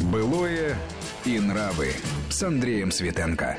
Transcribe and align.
Былое 0.00 0.76
и 1.24 1.40
нравы 1.40 1.90
с 2.30 2.40
Андреем 2.44 2.92
Светенко. 2.92 3.58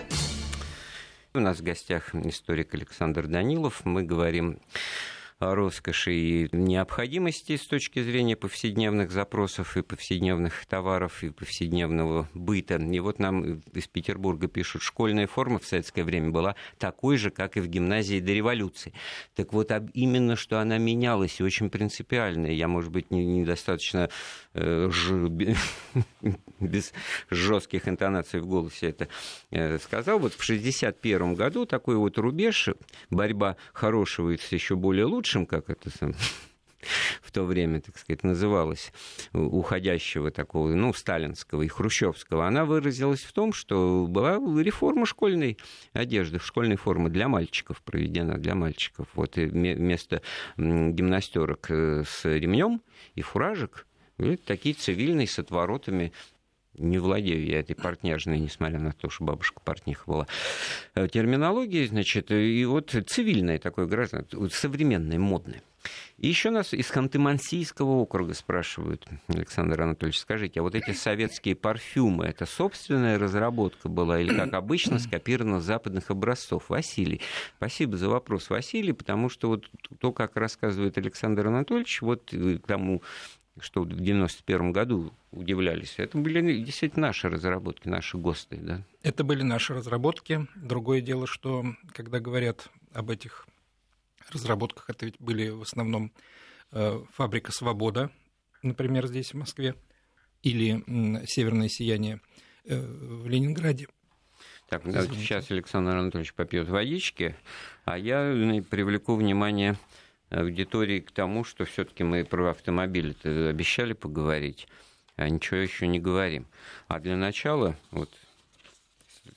У 1.34 1.40
нас 1.42 1.60
в 1.60 1.64
гостях 1.64 2.16
историк 2.16 2.74
Александр 2.74 3.28
Данилов. 3.28 3.82
Мы 3.84 4.04
говорим 4.04 4.62
роскоши 5.40 6.14
и 6.14 6.50
необходимости 6.52 7.56
с 7.56 7.66
точки 7.66 8.04
зрения 8.04 8.36
повседневных 8.36 9.12
запросов 9.12 9.78
и 9.78 9.82
повседневных 9.82 10.66
товаров 10.66 11.24
и 11.24 11.30
повседневного 11.30 12.28
быта. 12.34 12.76
И 12.76 13.00
вот 13.00 13.20
нам 13.20 13.62
из 13.74 13.88
Петербурга 13.88 14.48
пишут, 14.48 14.82
школьная 14.82 15.28
форма 15.28 15.60
в 15.60 15.66
советское 15.66 16.04
время 16.04 16.32
была 16.32 16.56
такой 16.78 17.18
же, 17.18 17.30
как 17.30 17.56
и 17.56 17.62
в 17.62 17.68
гимназии 17.68 18.20
до 18.20 18.34
революции. 18.34 18.94
Так 19.36 19.54
вот, 19.54 19.72
именно 19.94 20.36
что 20.36 20.60
она 20.60 20.78
менялась 20.78 21.40
и 21.40 21.44
очень 21.44 21.70
принципиально. 21.70 22.48
Я, 22.48 22.68
может 22.68 22.92
быть, 22.92 23.10
недостаточно 23.10 24.10
э, 24.54 24.90
без 26.60 26.94
жестких 27.30 27.88
интонаций 27.88 28.42
в 28.42 28.48
голосе 28.48 28.90
это 28.90 29.08
э, 29.52 29.78
сказал. 29.80 30.20
Вот 30.20 30.34
в 30.34 30.44
1961 30.44 31.36
году 31.36 31.66
такой 31.66 31.96
вот 31.96 32.18
рубеж, 32.18 32.70
борьба 33.10 33.56
хорошего 33.72 34.32
и 34.32 34.40
еще 34.52 34.76
более 34.76 35.06
лучше, 35.06 35.29
лучшим, 35.30 35.46
как 35.46 35.70
это 35.70 35.90
в 37.22 37.32
то 37.32 37.44
время, 37.44 37.82
так 37.82 37.98
сказать, 37.98 38.24
называлось, 38.24 38.92
уходящего 39.34 40.32
такого, 40.32 40.70
ну, 40.70 40.92
сталинского 40.94 41.62
и 41.62 41.68
хрущевского, 41.68 42.48
она 42.48 42.66
выразилась 42.66 43.22
в 43.22 43.32
том, 43.32 43.54
что 43.54 44.08
была 44.08 44.38
реформа 44.62 45.06
школьной 45.06 45.58
одежды, 45.94 46.40
школьной 46.40 46.78
формы 46.78 47.10
для 47.10 47.28
мальчиков 47.28 47.82
проведена, 47.84 48.40
для 48.40 48.56
мальчиков. 48.56 49.08
Вот 49.14 49.36
вместо 49.36 50.22
гимнастерок 50.58 51.70
э, 51.70 52.04
с 52.08 52.26
ремнем 52.26 52.82
и 53.14 53.22
фуражек 53.22 53.86
такие 54.46 54.76
цивильные 54.76 55.28
с 55.28 55.40
отворотами 55.40 56.12
не 56.78 56.98
владею 56.98 57.46
я 57.46 57.60
этой 57.60 57.76
портняжной, 57.76 58.40
несмотря 58.40 58.80
на 58.80 58.94
то, 58.94 59.10
что 59.10 59.24
бабушка 59.24 59.60
портниха 59.60 60.04
была. 60.06 60.28
Э, 60.96 61.08
терминология, 61.08 61.88
значит, 61.88 62.32
и 62.32 62.66
вот 62.66 62.96
цивильное 63.08 63.60
такое 63.60 63.86
гражданство, 63.86 64.48
современное, 64.50 65.20
модное. 65.20 65.62
И 66.18 66.28
еще 66.28 66.50
нас 66.50 66.74
из 66.74 66.92
Ханты-Мансийского 66.92 68.02
округа 68.02 68.34
спрашивают, 68.34 69.08
Александр 69.30 69.82
Анатольевич, 69.82 70.20
скажите, 70.20 70.60
а 70.60 70.64
вот 70.64 70.76
эти 70.76 70.92
советские 70.92 71.56
парфюмы, 71.56 72.26
это 72.26 72.46
собственная 72.46 73.18
разработка 73.18 73.88
была 73.88 74.20
или, 74.20 74.36
как 74.36 74.54
обычно, 74.54 75.00
скопировано 75.00 75.62
с 75.62 75.64
западных 75.64 76.12
образцов? 76.12 76.70
Василий, 76.70 77.22
спасибо 77.56 77.96
за 77.96 78.10
вопрос, 78.10 78.50
Василий, 78.50 78.92
потому 78.92 79.30
что 79.30 79.48
вот 79.48 79.70
то, 80.00 80.12
как 80.12 80.36
рассказывает 80.36 80.98
Александр 80.98 81.48
Анатольевич, 81.48 82.02
вот 82.02 82.32
к 82.32 82.68
тому 82.68 83.02
что 83.62 83.82
в 83.82 83.88
91 83.88 84.72
году 84.72 85.14
удивлялись. 85.32 85.96
Это 85.98 86.18
были 86.18 86.62
действительно 86.64 87.08
наши 87.08 87.30
разработки, 87.30 87.88
наши 87.88 88.18
ГОСТы. 88.18 88.58
Да? 88.58 88.82
Это 89.04 89.24
были 89.24 89.44
наши 89.44 89.74
разработки. 89.74 90.48
Другое 90.56 91.02
дело, 91.02 91.28
что 91.28 91.66
когда 91.94 92.20
говорят 92.20 92.70
об 92.94 93.10
этих 93.10 93.48
разработках, 94.32 94.90
это 94.90 95.06
ведь 95.06 95.16
были 95.20 95.50
в 95.50 95.62
основном 95.62 96.12
э, 96.72 97.00
фабрика 97.14 97.52
«Свобода», 97.52 98.12
например, 98.62 99.08
здесь, 99.08 99.34
в 99.34 99.38
Москве, 99.38 99.76
или 100.44 100.84
«Северное 101.26 101.70
сияние» 101.70 102.22
э, 102.66 102.80
в 102.80 103.28
Ленинграде. 103.28 103.88
Так, 104.70 104.84
давайте 104.86 105.16
сейчас 105.16 105.50
Александр 105.50 105.96
Анатольевич 105.96 106.34
попьет 106.34 106.68
водички, 106.68 107.36
а 107.86 107.98
я 107.98 108.22
э, 108.22 108.62
привлеку 108.62 109.16
внимание 109.16 109.78
аудитории 110.30 111.00
к 111.00 111.12
тому, 111.12 111.44
что 111.44 111.66
все-таки 111.66 112.04
мы 112.04 112.24
про 112.24 112.52
автомобили 112.52 113.16
обещали 113.50 113.94
поговорить, 113.94 114.68
а 115.16 115.30
ничего 115.30 115.58
еще 115.58 115.88
не 115.88 116.00
говорим. 116.00 116.48
А 116.88 117.00
для 117.00 117.16
начала, 117.16 117.76
вот 117.92 118.10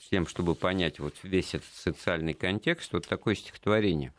с 0.01 0.09
тем, 0.09 0.27
чтобы 0.27 0.55
понять 0.55 0.99
вот 0.99 1.15
весь 1.23 1.55
этот 1.55 1.73
социальный 1.75 2.35
контекст, 2.35 2.93
вот 2.93 3.07
такое 3.07 3.35
стихотворение. 3.35 4.13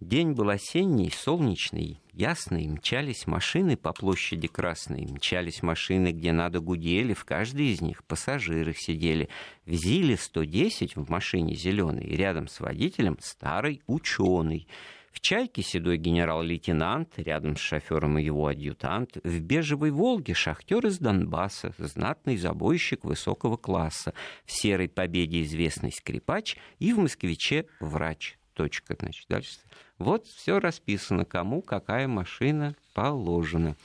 День 0.00 0.32
был 0.32 0.48
осенний, 0.48 1.10
солнечный, 1.10 2.00
ясный, 2.14 2.66
мчались 2.66 3.26
машины 3.26 3.76
по 3.76 3.92
площади 3.92 4.48
Красной, 4.48 5.04
мчались 5.04 5.62
машины, 5.62 6.12
где 6.12 6.32
надо 6.32 6.60
гудели, 6.60 7.12
в 7.12 7.26
каждой 7.26 7.66
из 7.66 7.82
них 7.82 8.02
пассажиры 8.04 8.72
сидели. 8.72 9.28
В 9.66 9.74
Зиле 9.74 10.16
110 10.16 10.96
в 10.96 11.10
машине 11.10 11.54
зеленой, 11.54 12.06
рядом 12.06 12.48
с 12.48 12.60
водителем 12.60 13.18
старый 13.20 13.82
ученый. 13.86 14.66
В 15.10 15.20
«Чайке» 15.20 15.62
седой 15.62 15.96
генерал-лейтенант, 15.96 17.18
рядом 17.18 17.56
с 17.56 17.60
шофером 17.60 18.18
и 18.18 18.24
его 18.24 18.46
адъютант. 18.46 19.16
В 19.24 19.40
«Бежевой 19.40 19.90
Волге» 19.90 20.34
шахтер 20.34 20.86
из 20.86 20.98
Донбасса, 20.98 21.74
знатный 21.78 22.36
забойщик 22.36 23.04
высокого 23.04 23.56
класса. 23.56 24.14
В 24.44 24.52
«Серой 24.52 24.88
Победе» 24.88 25.42
известный 25.42 25.92
скрипач 25.92 26.56
и 26.78 26.92
в 26.92 26.98
«Москвиче» 26.98 27.66
врач. 27.80 28.38
Точка, 28.54 28.96
значит, 28.98 29.26
дальше. 29.28 29.58
Вот 29.98 30.26
все 30.26 30.60
расписано, 30.60 31.24
кому 31.24 31.60
какая 31.62 32.06
машина 32.06 32.76
положена. 32.94 33.76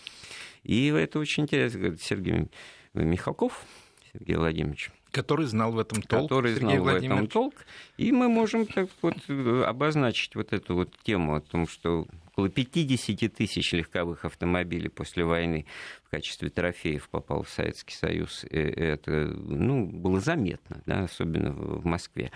И 0.63 0.87
это 0.87 1.19
очень 1.19 1.43
интересно, 1.43 1.79
говорит 1.79 2.01
Сергей 2.01 2.49
Михалков, 2.93 3.65
Сергей 4.13 4.35
Владимирович, 4.35 4.91
Который 5.15 5.45
знал 5.45 5.71
в 5.71 5.79
этом 5.79 6.01
толк. 6.01 6.29
Который 6.29 6.55
Сергей 6.55 6.77
знал 6.77 6.83
в 6.83 6.87
этом 6.87 7.27
толк. 7.27 7.53
И 7.97 8.11
мы 8.11 8.27
можем 8.27 8.65
так 8.65 8.89
вот 9.01 9.15
э, 9.29 9.63
обозначить 9.65 10.35
вот 10.35 10.51
эту 10.51 10.75
вот 10.75 10.93
тему 11.03 11.35
о 11.35 11.41
том, 11.41 11.67
что 11.67 12.05
около 12.31 12.49
50 12.49 13.33
тысяч 13.33 13.71
легковых 13.71 14.25
автомобилей 14.25 14.89
после 14.89 15.23
войны 15.23 15.65
в 16.03 16.09
качестве 16.09 16.49
трофеев 16.49 17.07
попал 17.09 17.43
в 17.43 17.49
Советский 17.49 17.95
Союз. 17.95 18.43
И 18.43 18.57
это 18.57 19.11
ну, 19.11 19.85
было 19.87 20.19
заметно, 20.19 20.81
да, 20.85 21.05
особенно 21.05 21.51
в 21.53 21.85
Москве. 21.85 22.31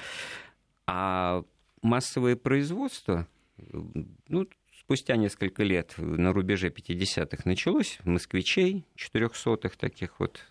А 0.88 1.44
массовое 1.82 2.38
производство, 2.38 3.28
ну, 3.58 4.48
спустя 4.80 5.18
несколько 5.18 5.64
лет, 5.64 5.96
на 5.98 6.32
рубеже 6.32 6.70
50-х 6.70 7.44
началось, 7.46 8.00
москвичей, 8.06 8.86
400-х 8.98 9.76
таких 9.78 10.20
вот 10.20 10.46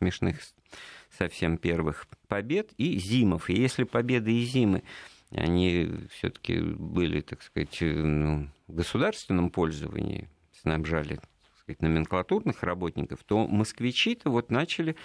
смешных 0.00 0.40
совсем 1.16 1.58
первых 1.58 2.06
побед 2.26 2.72
и 2.78 2.98
зимов. 2.98 3.50
И 3.50 3.54
если 3.54 3.84
победы 3.84 4.32
и 4.32 4.44
зимы, 4.44 4.82
они 5.30 5.90
все-таки 6.10 6.60
были, 6.60 7.20
так 7.20 7.42
сказать, 7.42 7.76
ну, 7.80 8.48
в 8.66 8.74
государственном 8.74 9.50
пользовании, 9.50 10.28
снабжали 10.52 11.16
так 11.16 11.28
сказать, 11.58 11.82
номенклатурных 11.82 12.62
работников, 12.62 13.22
то 13.24 13.46
москвичи-то 13.46 14.30
вот 14.30 14.50
начали 14.50 14.96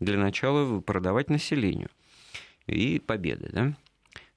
для 0.00 0.18
начала 0.18 0.80
продавать 0.80 1.30
населению. 1.30 1.90
И 2.66 2.98
победы, 2.98 3.50
да, 3.52 3.76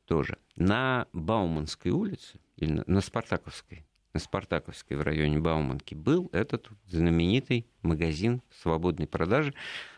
тоже. 0.05 0.37
На 0.55 1.07
Бауманской 1.13 1.91
улице, 1.91 2.39
или 2.57 2.83
на 2.85 3.01
Спартаковской, 3.01 3.85
на 4.13 4.19
Спартаковской 4.19 4.95
в 4.95 5.01
районе 5.01 5.39
Бауманки 5.39 5.95
был 5.95 6.29
этот 6.33 6.69
знаменитый 6.87 7.65
магазин 7.81 8.41
свободной 8.61 9.07
продажи 9.07 9.53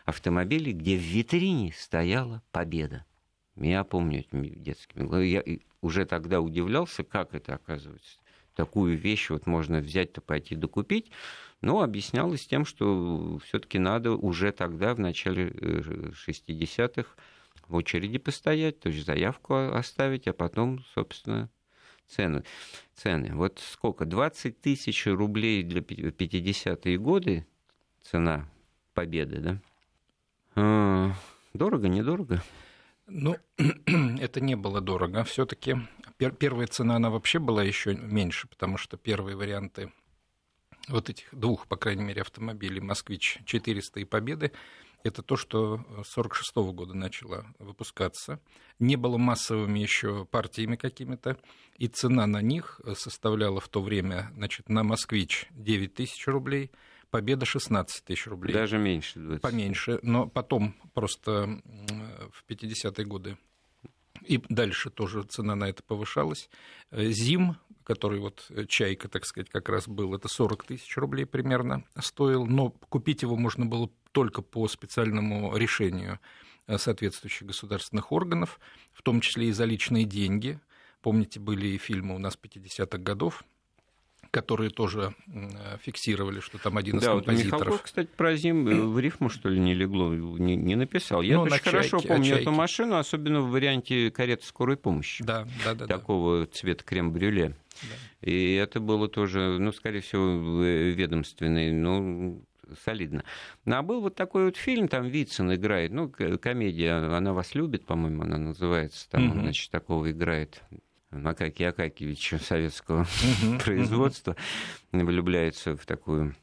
автомобилей, 0.05 0.71
где 0.71 0.97
в 0.97 1.01
витрине 1.01 1.73
стояла 1.77 2.41
победа. 2.51 3.05
Я 3.57 3.83
помню 3.83 4.19
этими 4.19 4.47
детскими 4.47 5.03
глазами. 5.03 5.27
Я 5.27 5.43
уже 5.81 6.05
тогда 6.05 6.41
удивлялся, 6.41 7.03
как 7.03 7.33
это 7.33 7.55
оказывается. 7.55 8.19
Такую 8.55 8.97
вещь 8.97 9.29
вот 9.29 9.47
можно 9.47 9.79
взять-то 9.79 10.21
пойти 10.21 10.55
докупить. 10.55 11.11
Но 11.61 11.81
объяснялось 11.81 12.45
тем, 12.45 12.65
что 12.65 13.39
все-таки 13.43 13.79
надо 13.79 14.11
уже 14.11 14.51
тогда, 14.51 14.93
в 14.93 14.99
начале 14.99 15.49
60-х, 15.49 17.01
э, 17.01 17.21
в 17.67 17.75
очереди 17.75 18.17
постоять, 18.17 18.79
то 18.79 18.89
есть 18.89 19.05
заявку 19.05 19.55
оставить, 19.55 20.27
а 20.27 20.33
потом, 20.33 20.85
собственно, 20.93 21.49
цены. 22.07 22.43
цены. 22.93 23.33
Вот 23.33 23.59
сколько? 23.59 24.05
20 24.05 24.61
тысяч 24.61 25.05
рублей 25.05 25.63
для 25.63 25.81
50-е 25.81 26.97
годы 26.97 27.45
цена 28.01 28.49
победы, 28.93 29.39
да? 29.39 29.61
А, 30.55 31.13
дорого, 31.53 31.87
недорого? 31.87 32.41
Ну, 33.07 33.37
это 33.57 34.41
не 34.41 34.55
было 34.55 34.81
дорого. 34.81 35.23
Все-таки 35.23 35.77
первая 36.17 36.67
цена, 36.67 36.95
она 36.95 37.09
вообще 37.09 37.39
была 37.39 37.63
еще 37.63 37.95
меньше, 37.95 38.47
потому 38.47 38.77
что 38.77 38.97
первые 38.97 39.35
варианты 39.35 39.91
вот 40.87 41.09
этих 41.09 41.27
двух, 41.33 41.67
по 41.67 41.77
крайней 41.77 42.03
мере, 42.03 42.21
автомобилей 42.21 42.79
«Москвич 42.79 43.39
400» 43.45 44.01
и 44.01 44.05
«Победы» 44.05 44.51
это 45.05 45.21
то, 45.21 45.35
что 45.35 45.77
с 46.03 46.17
1946 46.17 46.55
года 46.73 46.95
начало 46.95 47.45
выпускаться. 47.59 48.39
Не 48.79 48.95
было 48.95 49.17
массовыми 49.17 49.77
еще 49.77 50.25
партиями 50.25 50.75
какими-то, 50.77 51.37
и 51.77 51.87
цена 51.87 52.25
на 52.25 52.41
них 52.41 52.81
составляла 52.95 53.59
в 53.59 53.69
то 53.69 53.83
время, 53.83 54.31
значит, 54.33 54.67
на 54.67 54.83
«Москвич» 54.83 55.47
9 55.51 55.93
тысяч 55.93 56.25
рублей, 56.27 56.71
«Победа» 57.11 57.45
16 57.45 58.03
тысяч 58.03 58.25
рублей. 58.25 58.53
Даже 58.53 58.79
меньше. 58.79 59.19
20. 59.19 59.41
Поменьше, 59.41 59.99
но 60.01 60.27
потом 60.27 60.75
просто 60.95 61.61
в 62.31 62.43
50-е 62.49 63.05
годы 63.05 63.37
и 64.21 64.41
дальше 64.49 64.89
тоже 64.89 65.21
цена 65.23 65.55
на 65.55 65.69
это 65.69 65.83
повышалась. 65.83 66.49
«Зим», 66.91 67.57
который 67.83 68.19
вот 68.19 68.49
«Чайка», 68.69 69.07
так 69.07 69.25
сказать, 69.25 69.49
как 69.49 69.69
раз 69.69 69.87
был, 69.87 70.15
это 70.15 70.27
40 70.29 70.63
тысяч 70.63 70.97
рублей 70.97 71.25
примерно 71.25 71.83
стоил, 71.99 72.47
но 72.47 72.71
купить 72.71 73.21
его 73.21 73.35
можно 73.35 73.67
было 73.67 73.91
только 74.15 74.41
по 74.41 74.65
специальному 74.69 75.57
решению 75.57 76.19
соответствующих 76.77 77.45
государственных 77.45 78.13
органов, 78.13 78.61
в 78.93 79.01
том 79.01 79.19
числе 79.19 79.49
и 79.49 79.51
за 79.51 79.65
личные 79.65 80.05
деньги. 80.05 80.57
Помните, 81.01 81.41
были 81.41 81.67
и 81.67 81.77
фильмы 81.77 82.15
у 82.15 82.17
нас 82.17 82.39
50-х 82.41 82.97
годов, 82.97 83.43
которые 84.31 84.69
тоже 84.69 85.13
фиксировали, 85.81 86.39
что 86.39 86.57
там 86.57 86.77
один 86.77 86.97
из 86.97 87.03
да, 87.03 87.11
композиторов... 87.11 87.51
Вот 87.51 87.59
Михалков, 87.59 87.81
кстати, 87.83 88.09
про 88.15 88.37
Зим 88.37 88.67
э, 88.69 88.81
в 88.85 88.97
рифму, 88.99 89.29
что 89.29 89.49
ли, 89.49 89.59
не 89.59 89.73
легло, 89.73 90.13
не, 90.13 90.55
не 90.55 90.75
написал. 90.75 91.21
Я 91.21 91.35
ну, 91.35 91.41
очень 91.41 91.55
чайке, 91.55 91.69
хорошо 91.69 91.99
помню 91.99 92.35
эту 92.35 92.51
машину, 92.51 92.95
особенно 92.95 93.41
в 93.41 93.49
варианте 93.49 94.11
кареты 94.11 94.45
скорой 94.45 94.77
помощи. 94.77 95.25
Да, 95.25 95.45
да, 95.65 95.73
да. 95.73 95.87
Такого 95.87 96.45
да. 96.45 96.45
цвета 96.53 96.85
крем-брюле. 96.85 97.49
Да. 97.81 98.29
И 98.29 98.53
это 98.53 98.79
было 98.79 99.09
тоже, 99.09 99.57
ну, 99.59 99.73
скорее 99.73 99.99
всего, 99.99 100.63
ведомственный, 100.63 101.73
ну, 101.73 102.41
солидно. 102.83 103.23
Ну, 103.65 103.75
а 103.75 103.81
был 103.81 104.01
вот 104.01 104.15
такой 104.15 104.45
вот 104.45 104.57
фильм, 104.57 104.87
там 104.87 105.07
Вицин 105.07 105.53
играет, 105.53 105.91
ну, 105.91 106.09
комедия 106.09 106.93
«Она 106.93 107.33
вас 107.33 107.55
любит», 107.55 107.85
по-моему, 107.85 108.23
она 108.23 108.37
называется, 108.37 109.09
там, 109.09 109.29
угу. 109.29 109.39
значит, 109.39 109.71
такого 109.71 110.11
играет 110.11 110.61
Макаки 111.11 111.63
Акакевича 111.63 112.37
советского 112.37 113.05
производства 113.63 114.35
влюбляется 114.91 115.75
в 115.75 115.85
такую 115.85 116.35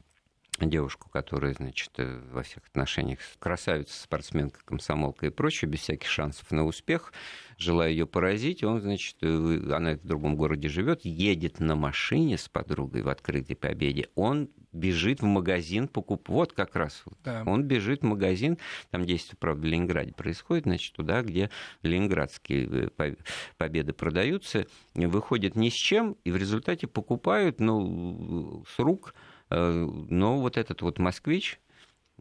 девушку, 0.60 1.08
которая, 1.10 1.54
значит, 1.54 1.90
э, 1.96 2.20
во 2.30 2.42
всех 2.42 2.66
отношениях 2.66 3.18
красавица, 3.38 4.00
спортсменка, 4.02 4.60
комсомолка 4.64 5.26
и 5.26 5.30
прочее, 5.30 5.70
без 5.70 5.80
всяких 5.80 6.08
шансов 6.08 6.50
на 6.50 6.64
успех, 6.64 7.12
желая 7.56 7.90
ее 7.90 8.06
поразить, 8.06 8.62
он, 8.62 8.80
значит, 8.80 9.16
э, 9.22 9.72
она 9.72 9.94
в 9.94 10.06
другом 10.06 10.36
городе 10.36 10.68
живет, 10.68 11.04
едет 11.04 11.58
на 11.58 11.74
машине 11.74 12.38
с 12.38 12.48
подругой 12.48 13.02
в 13.02 13.08
открытой 13.08 13.56
победе, 13.56 14.08
он 14.14 14.50
бежит 14.72 15.20
в 15.20 15.24
магазин 15.24 15.88
покуп. 15.88 16.28
Вот 16.28 16.52
как 16.52 16.76
раз. 16.76 17.04
Да. 17.24 17.42
Он 17.46 17.64
бежит 17.64 18.02
в 18.02 18.04
магазин, 18.04 18.58
там 18.90 19.04
действие, 19.04 19.36
правда, 19.38 19.62
в 19.62 19.64
Ленинграде 19.64 20.12
происходит, 20.12 20.64
значит, 20.64 20.94
туда, 20.94 21.22
где 21.22 21.50
ленинградские 21.82 22.90
э, 22.98 23.14
победы 23.56 23.92
продаются, 23.92 24.66
выходит 24.94 25.56
ни 25.56 25.68
с 25.68 25.74
чем, 25.74 26.16
и 26.24 26.30
в 26.30 26.36
результате 26.36 26.86
покупают, 26.86 27.60
ну, 27.60 28.64
с 28.68 28.78
рук 28.78 29.14
Э, 29.52 29.88
но 30.08 30.38
вот 30.38 30.56
этот 30.56 30.80
вот 30.82 30.98
москвич, 30.98 31.60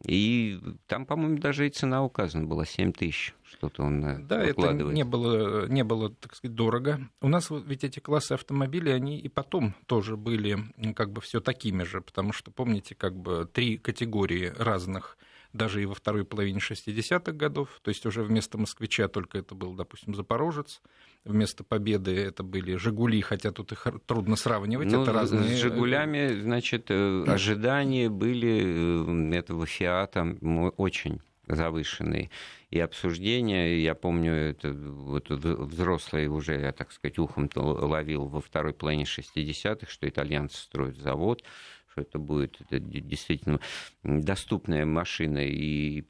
и 0.04 0.58
там, 0.86 1.06
по-моему, 1.06 1.38
даже 1.38 1.66
и 1.66 1.70
цена 1.70 2.04
указана 2.04 2.46
была 2.46 2.64
7 2.64 2.92
тысяч, 2.92 3.34
что-то 3.44 3.82
он 3.84 4.04
э, 4.04 4.18
Да, 4.18 4.42
это 4.42 4.72
не 4.72 5.04
было, 5.04 5.68
не 5.68 5.84
было, 5.84 6.10
так 6.10 6.34
сказать, 6.34 6.54
дорого. 6.54 7.00
У 7.20 7.28
нас 7.28 7.50
ведь 7.50 7.84
эти 7.84 8.00
классы 8.00 8.32
автомобилей, 8.32 8.92
они 8.92 9.18
и 9.18 9.28
потом 9.28 9.74
тоже 9.86 10.16
были 10.16 10.58
как 10.94 11.12
бы 11.12 11.20
все 11.20 11.40
такими 11.40 11.84
же, 11.84 12.00
потому 12.00 12.32
что, 12.32 12.50
помните, 12.50 12.94
как 12.94 13.16
бы 13.16 13.48
три 13.52 13.78
категории 13.78 14.52
разных 14.56 15.18
даже 15.52 15.82
и 15.82 15.86
во 15.86 15.94
второй 15.94 16.24
половине 16.24 16.58
60-х 16.58 17.32
годов, 17.32 17.80
то 17.82 17.90
есть 17.90 18.04
уже 18.06 18.22
вместо 18.22 18.58
«Москвича» 18.58 19.08
только 19.08 19.38
это 19.38 19.54
был, 19.54 19.74
допустим, 19.74 20.14
«Запорожец», 20.14 20.80
вместо 21.24 21.64
«Победы» 21.64 22.16
это 22.16 22.42
были 22.42 22.76
«Жигули», 22.76 23.20
хотя 23.20 23.52
тут 23.52 23.72
их 23.72 23.86
трудно 24.06 24.36
сравнивать, 24.36 24.90
ну, 24.90 25.02
это 25.02 25.12
разные... 25.12 25.56
С 25.56 25.60
«Жигулями», 25.60 26.40
значит, 26.40 26.86
э, 26.88 27.24
ожидания 27.26 28.08
были 28.08 29.32
э, 29.32 29.38
этого 29.38 29.66
«Фиата» 29.66 30.36
очень 30.76 31.20
завышенные. 31.46 32.30
И 32.70 32.78
обсуждения, 32.78 33.78
я 33.82 33.94
помню, 33.94 34.32
это 34.32 34.72
вот 34.72 35.28
взрослые 35.30 36.30
уже, 36.30 36.58
я 36.58 36.72
так 36.72 36.92
сказать, 36.92 37.18
ухом 37.18 37.50
ловил 37.54 38.26
во 38.26 38.40
второй 38.40 38.72
половине 38.72 39.04
60-х, 39.04 39.90
что 39.90 40.08
итальянцы 40.08 40.56
строят 40.56 40.96
завод, 40.96 41.42
что 41.92 42.02
это 42.02 42.18
будет 42.18 42.60
это 42.60 42.78
действительно 42.80 43.60
доступная 44.02 44.86
машина 44.86 45.38
и 45.46 46.04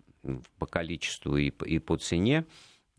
по 0.58 0.66
количеству, 0.66 1.36
и 1.36 1.50
по, 1.50 1.64
и 1.64 1.78
по 1.78 1.96
цене. 1.96 2.44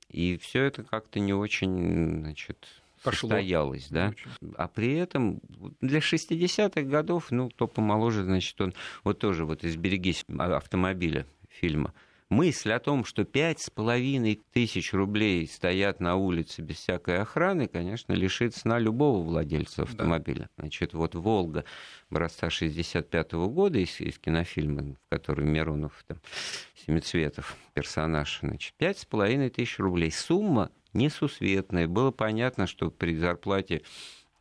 И 0.09 0.37
все 0.37 0.63
это 0.63 0.83
как-то 0.83 1.19
не 1.19 1.33
очень, 1.33 2.19
значит, 2.19 2.67
Пошло. 3.03 3.29
состоялось, 3.29 3.87
да. 3.89 4.09
Очень. 4.09 4.53
А 4.57 4.67
при 4.67 4.93
этом 4.93 5.39
для 5.81 5.99
60-х 5.99 6.81
годов, 6.83 7.31
ну, 7.31 7.49
кто 7.49 7.67
помоложе, 7.67 8.23
значит, 8.23 8.59
он 8.61 8.73
вот 9.03 9.19
тоже 9.19 9.45
вот 9.45 9.63
из 9.63 9.75
«Берегись 9.77 10.25
автомобиля» 10.37 11.25
фильма– 11.49 11.93
мысль 12.33 12.71
о 12.71 12.79
том, 12.79 13.05
что 13.05 13.23
пять 13.23 13.61
с 13.61 13.69
половиной 13.69 14.41
тысяч 14.51 14.91
рублей 14.91 15.47
стоят 15.47 15.99
на 15.99 16.15
улице 16.15 16.61
без 16.61 16.77
всякой 16.77 17.19
охраны, 17.19 17.67
конечно, 17.67 18.13
лишит 18.13 18.55
сна 18.55 18.79
любого 18.79 19.23
владельца 19.23 19.83
автомобиля. 19.83 20.49
Да. 20.57 20.63
Значит, 20.63 20.93
вот 20.93 21.15
«Волга» 21.15 21.63
образца 22.09 22.49
65 22.49 23.33
-го 23.33 23.47
года 23.47 23.77
из, 23.77 24.01
из 24.01 24.17
кинофильма, 24.17 24.95
в 24.95 25.09
котором 25.09 25.47
Миронов, 25.49 26.03
там, 26.07 26.17
Семицветов 26.85 27.55
персонаж, 27.73 28.39
значит, 28.41 28.73
пять 28.73 28.97
с 28.97 29.05
половиной 29.05 29.49
тысяч 29.49 29.79
рублей. 29.79 30.11
Сумма 30.11 30.71
несусветная. 30.91 31.87
Было 31.87 32.11
понятно, 32.11 32.67
что 32.67 32.89
при 32.89 33.15
зарплате 33.15 33.83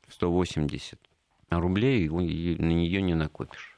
180 0.08 0.98
рублей 1.50 2.08
на 2.08 2.72
нее 2.72 3.02
не 3.02 3.14
накопишь. 3.14 3.71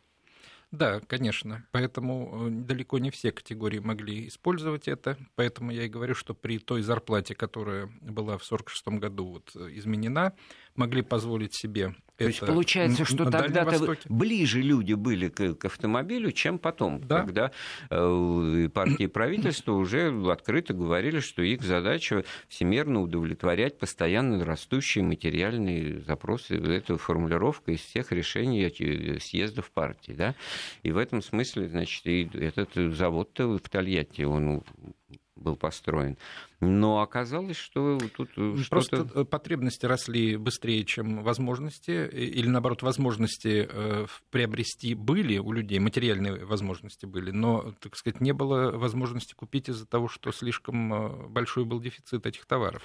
Да, 0.74 1.00
конечно. 1.06 1.64
Поэтому 1.70 2.48
э, 2.48 2.50
далеко 2.50 2.98
не 2.98 3.10
все 3.10 3.30
категории 3.30 3.78
могли 3.78 4.26
использовать 4.26 4.88
это. 4.88 5.16
Поэтому 5.36 5.70
я 5.70 5.84
и 5.84 5.88
говорю, 5.88 6.16
что 6.16 6.34
при 6.34 6.58
той 6.58 6.82
зарплате, 6.82 7.36
которая 7.36 7.86
была 8.00 8.38
в 8.38 8.42
1946 8.42 8.88
году 9.00 9.26
вот, 9.26 9.52
э, 9.54 9.68
изменена, 9.78 10.32
могли 10.74 11.02
позволить 11.02 11.54
себе 11.54 11.94
то 12.16 12.24
есть 12.24 12.40
получается, 12.40 13.04
что 13.04 13.28
тогда-то 13.28 13.96
ближе 14.08 14.60
люди 14.60 14.94
были 14.94 15.28
к, 15.28 15.54
к 15.54 15.64
автомобилю, 15.64 16.30
чем 16.30 16.58
потом, 16.58 17.00
да? 17.00 17.22
когда 17.22 17.50
э, 17.90 18.68
партии 18.72 19.04
и 19.04 19.06
правительство 19.08 19.72
уже 19.72 20.12
открыто 20.30 20.74
говорили, 20.74 21.20
что 21.20 21.42
их 21.42 21.62
задача 21.62 22.24
всемерно 22.48 23.02
удовлетворять 23.02 23.78
постоянно 23.78 24.44
растущие 24.44 25.02
материальные 25.02 26.00
запросы. 26.00 26.56
Это 26.56 26.98
формулировка 26.98 27.72
из 27.72 27.80
всех 27.80 28.12
решений 28.12 29.18
съездов 29.20 29.70
партии. 29.72 30.12
Да? 30.12 30.34
И 30.82 30.92
в 30.92 30.98
этом 30.98 31.20
смысле, 31.20 31.68
значит, 31.68 32.06
и 32.06 32.30
этот 32.34 32.74
завод-то 32.74 33.58
в 33.58 33.68
Тольятти, 33.68 34.22
он 34.22 34.62
был 35.44 35.56
построен. 35.56 36.16
Но 36.60 37.00
оказалось, 37.00 37.56
что 37.56 37.98
тут 38.16 38.30
Просто 38.68 38.96
что-то... 38.96 39.24
потребности 39.24 39.86
росли 39.86 40.36
быстрее, 40.36 40.84
чем 40.84 41.22
возможности, 41.22 42.08
или 42.08 42.48
наоборот, 42.48 42.82
возможности 42.82 43.68
э, 43.70 44.06
приобрести 44.30 44.94
были 44.94 45.38
у 45.38 45.52
людей, 45.52 45.78
материальные 45.78 46.44
возможности 46.44 47.06
были, 47.06 47.30
но, 47.30 47.74
так 47.80 47.96
сказать, 47.96 48.20
не 48.20 48.32
было 48.32 48.72
возможности 48.72 49.34
купить 49.34 49.68
из-за 49.68 49.86
того, 49.86 50.08
что 50.08 50.32
слишком 50.32 50.92
э, 50.92 51.28
большой 51.28 51.64
был 51.64 51.80
дефицит 51.80 52.26
этих 52.26 52.46
товаров. 52.46 52.82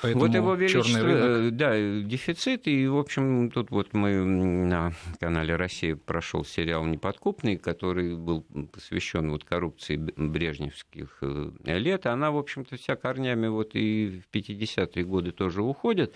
Поэтому 0.00 0.26
вот 0.26 0.34
его 0.34 0.54
величество. 0.54 1.06
Э, 1.06 1.50
да, 1.50 1.76
дефицит, 1.76 2.66
и, 2.66 2.86
в 2.86 2.96
общем, 2.96 3.50
тут 3.50 3.70
вот 3.70 3.92
мы 3.92 4.24
на 4.24 4.92
канале 5.20 5.56
«Россия» 5.56 5.96
прошел 5.96 6.44
сериал 6.44 6.84
«Неподкупный», 6.84 7.56
который 7.56 8.16
был 8.16 8.42
посвящен 8.72 9.30
вот 9.30 9.44
коррупции 9.44 9.96
брежневских 9.96 11.18
э, 11.20 11.50
лет. 11.64 12.06
Она, 12.06 12.30
в 12.30 12.38
общем-то, 12.38 12.76
вся 12.76 12.96
корнями 12.96 13.48
вот 13.48 13.74
и 13.74 14.22
в 14.26 14.34
50-е 14.34 15.04
годы 15.04 15.32
тоже 15.32 15.62
уходит, 15.62 16.14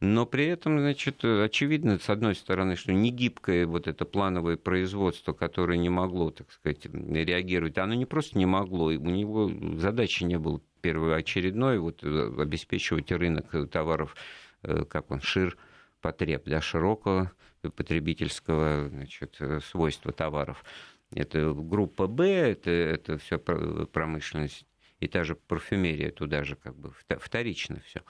но 0.00 0.24
при 0.24 0.46
этом, 0.46 0.78
значит, 0.78 1.24
очевидно, 1.24 1.98
с 1.98 2.08
одной 2.08 2.34
стороны, 2.34 2.76
что 2.76 2.92
не 2.92 3.10
гибкое 3.10 3.66
вот 3.66 3.88
это 3.88 4.04
плановое 4.04 4.56
производство, 4.56 5.32
которое 5.32 5.78
не 5.78 5.90
могло, 5.90 6.30
так 6.30 6.50
сказать, 6.52 6.86
реагировать, 6.86 7.78
оно 7.78 7.94
не 7.94 8.06
просто 8.06 8.38
не 8.38 8.46
могло, 8.46 8.86
у 8.86 8.92
него 8.92 9.50
задачи 9.78 10.24
не 10.24 10.38
было 10.38 10.60
первоочередной, 10.86 11.78
вот, 11.78 12.04
э, 12.04 12.32
обеспечивать 12.38 13.10
рынок 13.10 13.70
товаров, 13.70 14.14
э, 14.62 14.84
как 14.84 15.10
он, 15.10 15.20
шир, 15.20 15.56
потреб, 16.00 16.44
да, 16.46 16.60
широкого 16.60 17.32
потребительского 17.74 18.88
значит, 18.88 19.40
свойства 19.64 20.12
товаров. 20.12 20.64
Это 21.12 21.52
группа 21.52 22.06
Б, 22.06 22.24
это, 22.24 22.70
это 22.70 23.18
все 23.18 23.38
промышленность, 23.38 24.64
и 25.00 25.08
та 25.08 25.24
же 25.24 25.34
парфюмерия 25.34 26.12
туда 26.12 26.44
же 26.44 26.54
как 26.54 26.76
бы 26.76 26.92
вторично 27.08 27.80
все. 27.86 28.02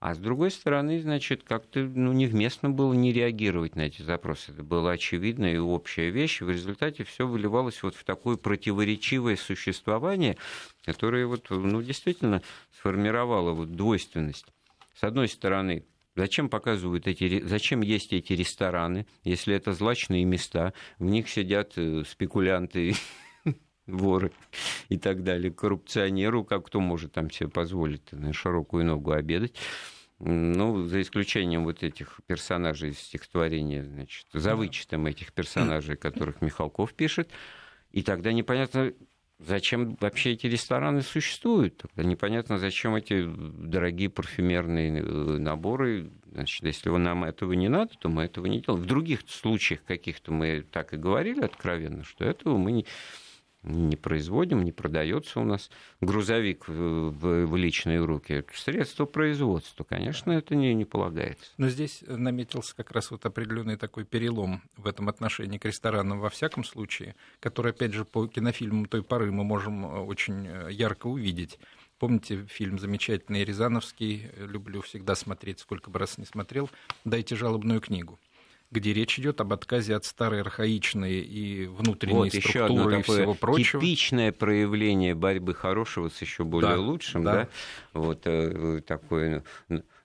А 0.00 0.14
с 0.14 0.18
другой 0.18 0.50
стороны, 0.50 0.98
значит, 0.98 1.42
как-то 1.42 1.80
ну, 1.80 2.12
невместно 2.12 2.70
было 2.70 2.94
не 2.94 3.12
реагировать 3.12 3.76
на 3.76 3.82
эти 3.82 4.00
запросы. 4.00 4.50
Это 4.50 4.62
была 4.62 4.92
очевидная 4.92 5.54
и 5.54 5.58
общая 5.58 6.08
вещь. 6.08 6.40
В 6.40 6.48
результате 6.48 7.04
все 7.04 7.26
выливалось 7.26 7.82
вот 7.82 7.94
в 7.94 8.02
такое 8.04 8.38
противоречивое 8.38 9.36
существование, 9.36 10.38
которое 10.86 11.26
вот, 11.26 11.50
ну, 11.50 11.82
действительно 11.82 12.40
сформировало 12.72 13.52
вот 13.52 13.72
двойственность. 13.72 14.46
С 14.94 15.04
одной 15.04 15.28
стороны, 15.28 15.84
Зачем 16.16 16.48
показывают 16.48 17.06
эти, 17.06 17.40
зачем 17.44 17.82
есть 17.82 18.12
эти 18.12 18.32
рестораны, 18.32 19.06
если 19.22 19.54
это 19.54 19.72
злачные 19.72 20.24
места, 20.24 20.74
в 20.98 21.04
них 21.04 21.30
сидят 21.30 21.74
э, 21.76 22.02
спекулянты, 22.04 22.94
воры 23.94 24.32
и 24.88 24.98
так 24.98 25.22
далее, 25.22 25.52
коррупционеру, 25.52 26.44
как 26.44 26.66
кто 26.66 26.80
может 26.80 27.12
там 27.12 27.30
себе 27.30 27.48
позволить 27.48 28.12
на 28.12 28.32
широкую 28.32 28.84
ногу 28.84 29.12
обедать. 29.12 29.54
Ну, 30.18 30.84
за 30.84 31.00
исключением 31.00 31.64
вот 31.64 31.82
этих 31.82 32.20
персонажей 32.26 32.90
из 32.90 32.98
стихотворения, 32.98 33.82
значит, 33.82 34.26
за 34.34 34.54
вычетом 34.54 35.06
этих 35.06 35.32
персонажей, 35.32 35.96
которых 35.96 36.42
Михалков 36.42 36.92
пишет. 36.92 37.30
И 37.90 38.02
тогда 38.02 38.30
непонятно, 38.30 38.92
зачем 39.38 39.96
вообще 39.98 40.32
эти 40.32 40.46
рестораны 40.46 41.02
существуют? 41.02 41.78
Тогда 41.78 42.04
непонятно, 42.04 42.58
зачем 42.58 42.94
эти 42.94 43.24
дорогие 43.26 44.10
парфюмерные 44.10 45.00
э, 45.00 45.02
наборы. 45.38 46.10
Значит, 46.30 46.64
если 46.64 46.90
нам 46.90 47.24
этого 47.24 47.54
не 47.54 47.68
надо, 47.68 47.92
то 47.98 48.08
мы 48.08 48.24
этого 48.24 48.46
не 48.46 48.60
делаем. 48.60 48.82
В 48.82 48.86
других 48.86 49.20
случаях 49.26 49.82
каких-то 49.84 50.32
мы 50.32 50.64
так 50.70 50.92
и 50.92 50.96
говорили 50.96 51.40
откровенно, 51.40 52.04
что 52.04 52.24
этого 52.24 52.56
мы 52.56 52.72
не 52.72 52.86
не 53.62 53.96
производим, 53.96 54.62
не 54.62 54.72
продается 54.72 55.40
у 55.40 55.44
нас 55.44 55.70
грузовик 56.00 56.66
в, 56.66 57.10
в 57.46 57.56
личные 57.56 58.02
руки. 58.02 58.44
Средство 58.54 59.04
производства, 59.04 59.84
конечно, 59.84 60.32
это 60.32 60.54
не, 60.54 60.74
не 60.74 60.84
полагается. 60.84 61.50
Но 61.58 61.68
здесь 61.68 62.02
наметился 62.06 62.74
как 62.74 62.90
раз 62.92 63.10
вот 63.10 63.26
определенный 63.26 63.76
такой 63.76 64.04
перелом 64.04 64.62
в 64.76 64.86
этом 64.86 65.08
отношении 65.08 65.58
к 65.58 65.64
ресторанам 65.64 66.20
во 66.20 66.30
всяком 66.30 66.64
случае, 66.64 67.14
который, 67.40 67.72
опять 67.72 67.92
же, 67.92 68.04
по 68.04 68.26
кинофильмам 68.26 68.86
той 68.86 69.02
поры 69.02 69.30
мы 69.30 69.44
можем 69.44 69.84
э, 69.84 69.98
очень 70.00 70.46
э, 70.46 70.68
ярко 70.70 71.06
увидеть. 71.06 71.58
Помните 71.98 72.46
фильм 72.46 72.78
замечательный 72.78 73.44
Рязановский, 73.44 74.30
люблю 74.38 74.80
всегда 74.80 75.14
смотреть, 75.14 75.60
сколько 75.60 75.90
бы 75.90 75.98
раз 75.98 76.16
не 76.16 76.24
смотрел, 76.24 76.70
«Дайте 77.04 77.36
жалобную 77.36 77.82
книгу» 77.82 78.18
где 78.70 78.92
речь 78.92 79.18
идет 79.18 79.40
об 79.40 79.52
отказе 79.52 79.96
от 79.96 80.04
старой 80.04 80.42
архаичной 80.42 81.20
и 81.20 81.66
внутренней 81.66 82.14
вот 82.14 82.34
структуры 82.34 83.00
и 83.00 83.02
всего 83.02 83.34
прочего. 83.34 83.80
Типичное 83.80 84.32
проявление 84.32 85.14
борьбы 85.14 85.54
хорошего 85.54 86.08
с 86.08 86.20
еще 86.20 86.44
более 86.44 86.76
да, 86.76 86.80
лучшим, 86.80 87.24
да, 87.24 87.32
да? 87.34 87.48
вот 87.94 88.20
э, 88.24 88.80
такое 88.86 89.42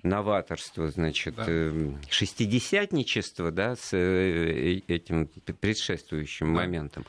новаторство, 0.02 0.90
значит, 0.90 1.36
да. 1.36 1.46
э, 1.48 1.92
шестидесятничество, 2.10 3.52
да, 3.52 3.76
с 3.76 3.94
э, 3.94 4.82
этим 4.88 5.28
предшествующим 5.60 6.54
да. 6.56 6.62
моментом. 6.62 7.06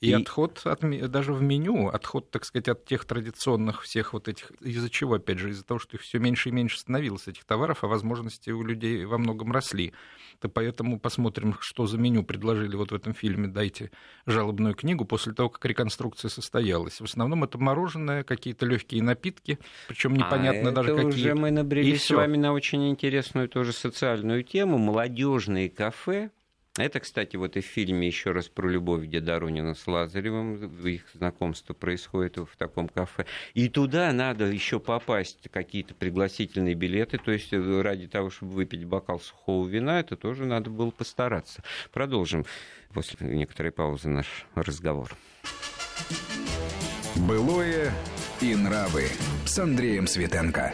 И, 0.00 0.08
и 0.08 0.12
отход 0.14 0.62
от, 0.64 0.80
даже 1.10 1.34
в 1.34 1.42
меню, 1.42 1.88
отход, 1.88 2.30
так 2.30 2.46
сказать, 2.46 2.68
от 2.68 2.86
тех 2.86 3.04
традиционных 3.04 3.82
всех 3.82 4.14
вот 4.14 4.28
этих, 4.28 4.50
из-за 4.60 4.88
чего, 4.88 5.14
опять 5.14 5.38
же, 5.38 5.50
из-за 5.50 5.62
того, 5.62 5.78
что 5.78 5.96
их 5.96 6.02
все 6.02 6.18
меньше 6.18 6.48
и 6.48 6.52
меньше 6.52 6.78
становилось, 6.78 7.28
этих 7.28 7.44
товаров, 7.44 7.84
а 7.84 7.86
возможности 7.86 8.48
у 8.48 8.62
людей 8.62 9.04
во 9.04 9.18
многом 9.18 9.52
росли. 9.52 9.92
То 10.40 10.48
поэтому 10.48 10.98
посмотрим, 10.98 11.54
что 11.60 11.86
за 11.86 11.98
меню 11.98 12.24
предложили 12.24 12.76
вот 12.76 12.92
в 12.92 12.94
этом 12.94 13.12
фильме 13.12 13.48
«Дайте 13.48 13.90
жалобную 14.24 14.74
книгу» 14.74 15.04
после 15.04 15.34
того, 15.34 15.50
как 15.50 15.62
реконструкция 15.66 16.30
состоялась. 16.30 16.98
В 17.02 17.04
основном 17.04 17.44
это 17.44 17.58
мороженое, 17.58 18.24
какие-то 18.24 18.64
легкие 18.64 19.02
напитки, 19.02 19.58
причем 19.86 20.14
непонятно 20.14 20.70
а 20.70 20.72
даже 20.72 20.92
это 20.92 21.02
какие. 21.02 21.24
Уже 21.26 21.34
мы 21.34 21.50
набрелись 21.50 22.04
с 22.04 22.10
вами 22.10 22.38
на 22.38 22.54
очень 22.54 22.88
интересную 22.88 23.50
тоже 23.50 23.74
социальную 23.74 24.44
тему. 24.44 24.78
Молодежные 24.78 25.68
кафе, 25.68 26.30
это, 26.76 27.00
кстати, 27.00 27.36
вот 27.36 27.56
и 27.56 27.60
в 27.60 27.64
фильме 27.64 28.06
еще 28.06 28.30
раз 28.30 28.48
про 28.48 28.68
любовь, 28.68 29.04
где 29.04 29.20
Доронина 29.20 29.74
с 29.74 29.86
Лазаревым, 29.86 30.54
их 30.86 31.02
знакомство 31.14 31.74
происходит 31.74 32.36
в 32.36 32.56
таком 32.56 32.88
кафе. 32.88 33.26
И 33.54 33.68
туда 33.68 34.12
надо 34.12 34.46
еще 34.46 34.78
попасть, 34.78 35.48
какие-то 35.50 35.94
пригласительные 35.94 36.74
билеты, 36.74 37.18
то 37.18 37.32
есть 37.32 37.52
э, 37.52 37.80
ради 37.82 38.06
того, 38.06 38.30
чтобы 38.30 38.52
выпить 38.52 38.84
бокал 38.84 39.18
сухого 39.18 39.66
вина, 39.66 40.00
это 40.00 40.16
тоже 40.16 40.46
надо 40.46 40.70
было 40.70 40.90
постараться. 40.90 41.62
Продолжим 41.92 42.46
после 42.94 43.26
некоторой 43.26 43.72
паузы 43.72 44.08
наш 44.08 44.46
разговор. 44.54 45.10
Былое 47.16 47.92
и 48.40 48.54
нравы 48.54 49.08
с 49.44 49.58
Андреем 49.58 50.06
Светенко. 50.06 50.72